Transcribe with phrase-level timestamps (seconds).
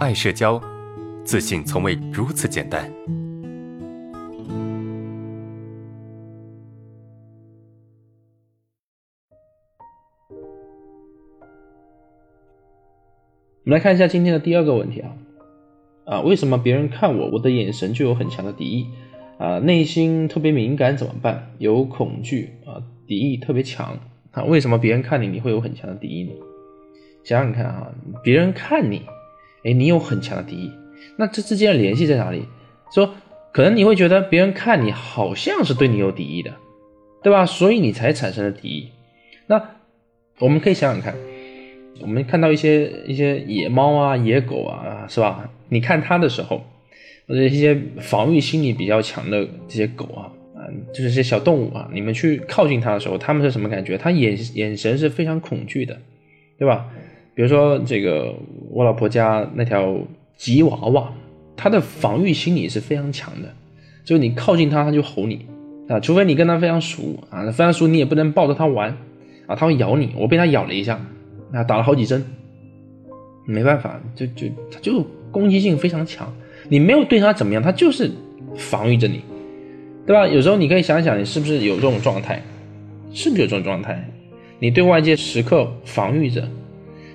[0.00, 0.58] 爱社交，
[1.24, 2.90] 自信从未如此简单。
[13.62, 15.12] 我们来看一下今天的第二个问题啊，
[16.06, 18.86] 啊，为什么别人看我，我的眼神就有很强的敌意
[19.36, 19.58] 啊？
[19.58, 21.50] 内心特别敏感怎么办？
[21.58, 23.98] 有恐惧啊，敌意特别强
[24.30, 24.44] 啊？
[24.44, 26.32] 为什么别人看你，你会有很强的敌意呢？
[27.22, 27.92] 想想看啊，
[28.24, 29.02] 别人看你，
[29.64, 30.72] 哎，你有很强的敌意，
[31.16, 32.44] 那这之间的联系在哪里？
[32.94, 33.14] 说
[33.52, 36.54] 可能你会觉得别人看你好像是对你有敌意的，
[37.22, 37.46] 对吧？
[37.46, 38.88] 所以你才产生了敌意。
[39.46, 39.62] 那
[40.38, 41.14] 我们可以想想看。
[42.02, 45.50] 我们看到一些一些野猫啊、野狗啊，是吧？
[45.68, 46.64] 你看它的时候，
[47.28, 53.98] 或者一些防御心理比较强的这些狗啊，啊，就是这些小动物啊，你们去靠近它的时候，它们是什么感觉？
[53.98, 55.98] 它眼眼神是非常恐惧的，
[56.58, 56.88] 对吧？
[57.34, 58.34] 比如说这个
[58.70, 59.98] 我老婆家那条
[60.36, 61.12] 吉娃娃，
[61.56, 63.48] 它的防御心理是非常强的，
[64.04, 65.46] 就是你靠近它，它就吼你
[65.88, 68.96] 啊，除非你跟它非常熟啊，非常熟你也不能抱着它玩
[69.46, 70.12] 啊，它会咬你。
[70.16, 71.00] 我被它咬了一下。
[71.52, 72.24] 啊，打了好几针，
[73.44, 76.32] 没办法，就就它就攻击性非常强。
[76.68, 78.08] 你没有对它怎么样，它就是
[78.54, 79.22] 防御着你，
[80.06, 80.28] 对吧？
[80.28, 82.40] 有时候你可以想想，你是不是有这种状态？
[83.12, 84.08] 是不是有这种状态？
[84.60, 86.48] 你对外界时刻防御着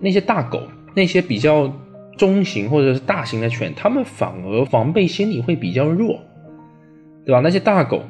[0.00, 0.62] 那些大狗，
[0.94, 1.72] 那些比较
[2.16, 6.20] 中型或者是大型的犬，它们反而防备心理会比较弱，
[7.24, 7.40] 对吧？
[7.40, 8.02] 那些大狗，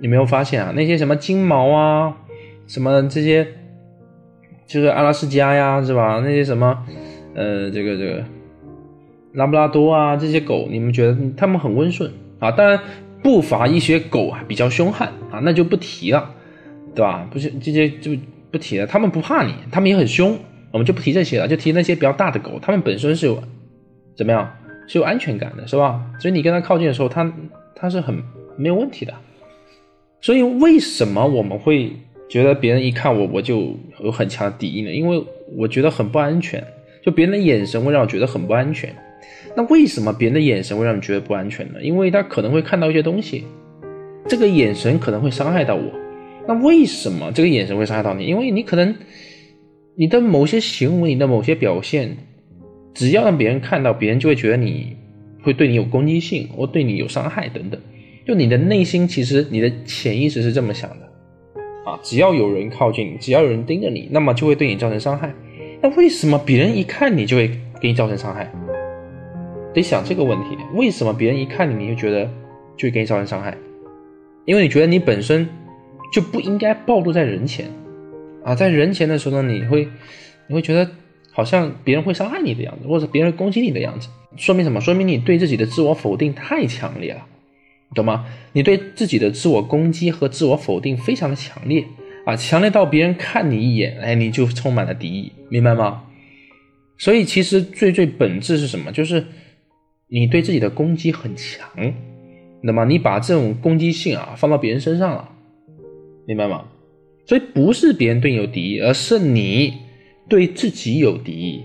[0.00, 0.72] 你没有发现啊？
[0.74, 2.16] 那些什么金毛啊，
[2.66, 3.46] 什么这些。
[4.66, 6.20] 就是阿拉斯加呀，是吧？
[6.24, 6.86] 那些什么，
[7.34, 8.24] 呃，这个这个
[9.32, 12.52] 拉布拉多啊，这些狗，你们觉得它们很温顺啊？
[12.52, 12.78] 当然
[13.20, 16.30] 不乏一些狗啊比较凶悍啊，那就不提了，
[16.94, 17.26] 对吧？
[17.32, 18.12] 不是这些就
[18.52, 20.38] 不提了，他们不怕你，他们也很凶，
[20.70, 23.42] 我们就不提这些了，就提那些比较大的狗，它们本身是有
[24.16, 24.50] 怎么样，
[24.86, 26.00] 是有安全感的，是吧？
[26.20, 27.32] 所以你跟它靠近的时候，它
[27.74, 28.22] 它是很
[28.56, 29.14] 没有问题的。
[30.20, 31.92] 所以为什么我们会？
[32.30, 35.20] 觉得别人一看我，我就有很强的敌意呢，因为
[35.56, 36.64] 我觉得很不安全，
[37.02, 38.94] 就别人的眼神会让我觉得很不安全。
[39.56, 41.82] 那为什么别人的眼神会让你觉得不安全呢？
[41.82, 43.44] 因为他可能会看到一些东西，
[44.28, 45.82] 这个眼神可能会伤害到我。
[46.46, 48.26] 那为什么这个眼神会伤害到你？
[48.26, 48.94] 因为你可能
[49.96, 52.16] 你的某些行为、你的某些表现，
[52.94, 54.96] 只要让别人看到，别人就会觉得你
[55.42, 57.80] 会对你有攻击性，或对你有伤害等等。
[58.26, 61.06] 就你的内心，其实你的潜意识是这么想的。
[61.84, 65.34] 啊，只要有人靠近，只要有人盯着你，那么就会对你造成伤害。
[65.82, 68.50] 那为什么别人一看你就会给你造成伤害？
[69.72, 72.24] 得想这个问题：为什么别人一看你，你就觉得
[72.76, 73.56] 就会给你造成伤害？
[74.44, 75.48] 因为你觉得你本身
[76.12, 77.66] 就不应该暴露在人前
[78.44, 79.88] 啊，在人前的时候呢，你会
[80.46, 80.90] 你会觉得
[81.30, 84.80] 好像别人会伤害你的样子，或者别人攻击你的样子，说明什么？
[84.80, 87.26] 说明你对自己的自我否定太强烈了。
[87.92, 88.24] 懂吗？
[88.52, 91.84] 你对自己的自我攻击和自我否定非常的强烈
[92.24, 96.04] 啊，强烈到别人看你一眼，哎，你就充满了敌意，明白吗？
[96.98, 98.92] 所以其实最最本质是什么？
[98.92, 99.26] 就是
[100.06, 101.68] 你对自己的攻击很强，
[102.62, 105.28] 那么你把这种攻击性啊放到别人身上了，
[106.28, 106.66] 明白吗？
[107.30, 109.74] 所以不是别人对你有敌意，而是你
[110.28, 111.60] 对自己有敌意，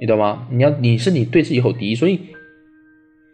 [0.00, 0.48] 你懂吗？
[0.50, 2.18] 你要你是你对自己有敌意，所以。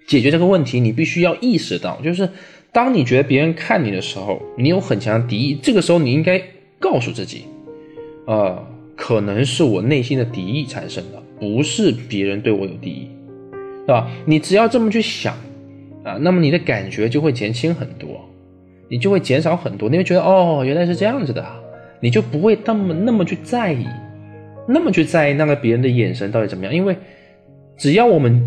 [0.08, 2.28] 解决这个问题，你必须要意识到，就是
[2.72, 6.42] 当你觉得别人看你的时候，你有很强的敌意，这个时候你应该
[6.80, 7.44] 告诉自己，
[8.26, 8.66] 呃，
[8.96, 13.08] 可能是我内心的敌意产生的，不是别人对我有敌意，
[13.86, 14.10] 对吧？
[14.26, 15.32] 你只要这么去想，
[16.02, 18.28] 啊，那么你的感觉就会减轻很多，
[18.90, 21.46] 你就会减少很多，你会觉得哦，原来是这样子的，
[22.00, 23.86] 你就不会那么那么去在意，
[24.68, 26.96] 那么去在意那个别人的眼神到底怎么样，因为
[27.78, 28.46] 只要我们。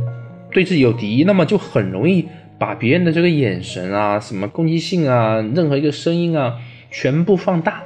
[0.51, 2.27] 对自己有敌意，那么就很容易
[2.59, 6.59] 把别人的这个眼神啊、什么攻击性啊、任何一个声音啊，
[6.91, 7.81] 全部放大，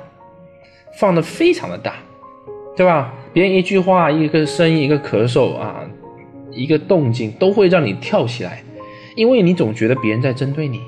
[1.00, 1.94] 放的非常的大，
[2.76, 3.14] 对吧？
[3.32, 5.90] 别人一句话、一个声音、一个咳嗽啊、
[6.52, 8.62] 一个动静，都会让你跳起来，
[9.16, 10.82] 因为你总觉得别人在针对你，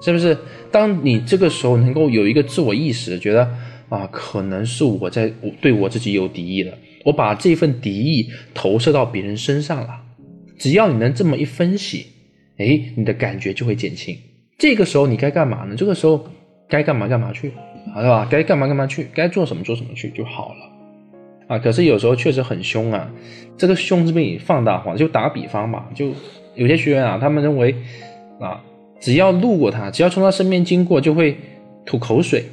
[0.00, 0.36] 是不是？
[0.70, 3.48] 当你这个时候能够有一个自我意识，觉得
[3.88, 10.02] 啊，可能是我在对我自己有敌意了，我把这份敌意投射到别人身上了。
[10.58, 12.06] 只要你能这么一分析，
[12.58, 14.16] 哎，你的感觉就会减轻。
[14.58, 15.74] 这个时候你该干嘛呢？
[15.76, 16.26] 这个时候
[16.68, 17.52] 该干嘛干嘛去，
[17.94, 18.26] 好是吧？
[18.30, 20.60] 该干嘛干嘛去，该做什么做什么去就好了。
[21.46, 23.10] 啊，可是有时候确实很凶啊，
[23.56, 24.96] 这个凶是被你放大化。
[24.96, 26.10] 就打个比方吧，就
[26.54, 27.74] 有些学员啊，他们认为
[28.40, 28.64] 啊，
[29.00, 31.36] 只要路过他，只要从他身边经过，就会
[31.84, 32.44] 吐口水，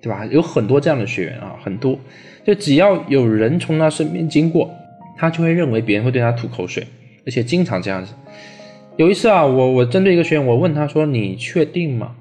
[0.00, 0.24] 对吧？
[0.26, 1.98] 有很多这样的学员啊，很多，
[2.44, 4.70] 就只要有人从他身边经过，
[5.16, 6.86] 他就会认为别人会对他吐口水。
[7.26, 8.14] 而且经常这样子。
[8.96, 12.16] 有一次啊，我我针对一个学员，我问他说：“你确定吗？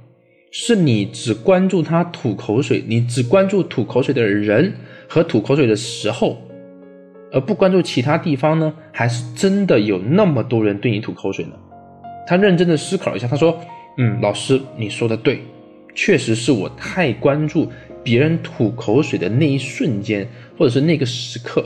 [0.51, 4.73] 是你只关注他吐口水，你只关注吐口水的人
[5.07, 6.37] 和吐口水的时候，
[7.31, 8.73] 而不关注其他地方呢？
[8.91, 11.51] 还是真的有那么多人对你吐口水呢？”
[12.27, 13.57] 他认真的思考了一下，他说
[13.97, 15.41] ：“嗯，老师，你说的对，
[15.95, 17.71] 确实是我太关注
[18.03, 20.27] 别人吐口水的那一瞬间，
[20.57, 21.65] 或者是那个时刻，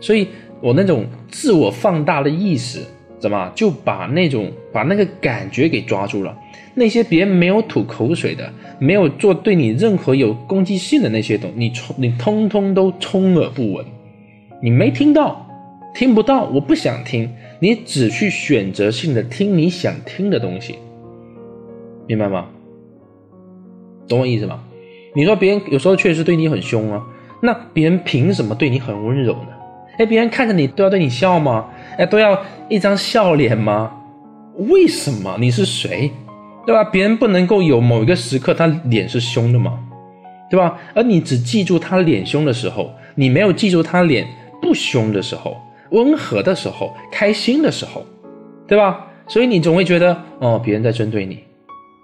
[0.00, 0.28] 所以
[0.60, 2.80] 我那种自我放大的意识。”
[3.18, 6.36] 怎么就把那种把那个感觉给抓住了？
[6.74, 13.84] 那些别人没有吐口水的，没有做对你任何有攻击性的那些东，你冲你通通都充耳不闻，
[14.62, 15.48] 你没听到，
[15.94, 20.78] 听不到，我不想听，你只去选择性的听你想听的东西，
[22.06, 22.46] 明白吗？
[24.08, 24.60] 懂我意思吗？
[25.14, 27.02] 你说别人有时候确实对你很凶啊，
[27.42, 29.48] 那别人凭什么对你很温柔呢？
[29.98, 31.66] 哎，别人看着你都要对你笑吗？
[31.96, 32.38] 哎，都要
[32.68, 33.92] 一张笑脸吗？
[34.70, 35.36] 为什么？
[35.40, 36.10] 你是谁？
[36.66, 36.84] 对吧？
[36.84, 39.78] 别人不能够有某一个时刻他脸是凶的吗？
[40.50, 40.78] 对吧？
[40.94, 44.26] 而你只记住他脸凶的时候，你没有记住他脸
[44.60, 45.56] 不凶的时候、
[45.90, 48.04] 温和的时候、开心的时候，
[48.66, 49.06] 对吧？
[49.28, 51.38] 所以你总会觉得哦，别人在针对你，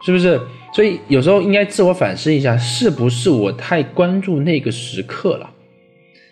[0.05, 0.41] 是不是？
[0.75, 5.51] 所以有时候应该自我反思一下，是不是我太关注那个时刻了？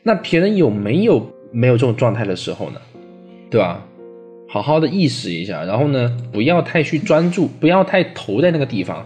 [0.03, 1.27] 那别人有没有？
[1.53, 2.81] 没有这种状态的时候呢，
[3.51, 3.85] 对吧？
[4.49, 9.05] 好好的意识一下，然后呢，不要太去专注，不要太投在那个地方，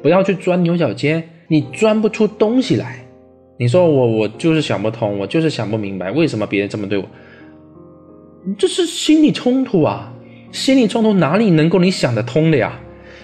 [0.00, 3.04] 不要去钻牛角尖，你钻不出东西来。
[3.58, 7.04] 你说我我就是想不通，我就是想不明白，为什么别人这么对我？
[8.58, 10.12] 这是心理冲突啊！
[10.50, 12.78] 心理冲突哪里能够你想得通的呀？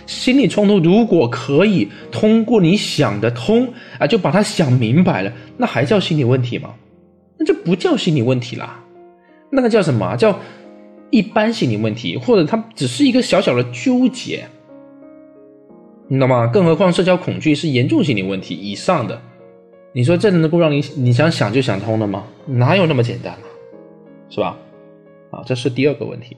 [0.06, 3.69] 心理冲突如果可以通过你想得通
[3.99, 6.75] 啊，就把它想明白了，那还叫心理问题吗？
[7.38, 8.79] 那就不叫心理问题了，
[9.50, 10.17] 那个叫什么？
[10.17, 10.38] 叫
[11.11, 14.47] 一般心理问题，或者它只是一个小小的纠结，
[16.06, 16.47] 你知道吗？
[16.47, 19.21] 更何况社交恐惧是严重心理问题以上的，
[19.93, 22.25] 你说这能够让你你想想就想通了吗？
[22.47, 23.41] 哪有那么简单啊？
[24.31, 24.56] 是吧？
[25.44, 26.37] 这是第二个问题。